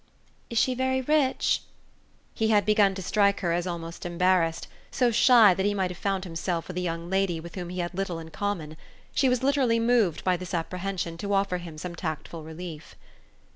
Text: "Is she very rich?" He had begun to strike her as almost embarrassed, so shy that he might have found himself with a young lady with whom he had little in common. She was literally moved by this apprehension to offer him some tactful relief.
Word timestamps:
"Is 0.49 0.57
she 0.57 0.73
very 0.73 0.99
rich?" 0.99 1.61
He 2.33 2.47
had 2.47 2.65
begun 2.65 2.95
to 2.95 3.03
strike 3.03 3.41
her 3.41 3.51
as 3.53 3.67
almost 3.67 4.03
embarrassed, 4.03 4.67
so 4.89 5.11
shy 5.11 5.53
that 5.53 5.63
he 5.63 5.75
might 5.75 5.91
have 5.91 5.97
found 5.99 6.23
himself 6.23 6.67
with 6.67 6.77
a 6.77 6.81
young 6.81 7.07
lady 7.07 7.39
with 7.39 7.53
whom 7.53 7.69
he 7.69 7.81
had 7.81 7.93
little 7.93 8.17
in 8.17 8.31
common. 8.31 8.77
She 9.13 9.29
was 9.29 9.43
literally 9.43 9.79
moved 9.79 10.23
by 10.23 10.37
this 10.37 10.55
apprehension 10.55 11.17
to 11.19 11.35
offer 11.35 11.59
him 11.59 11.77
some 11.77 11.95
tactful 11.95 12.43
relief. 12.43 12.95